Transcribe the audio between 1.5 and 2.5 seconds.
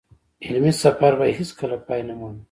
کله پای نه مومي.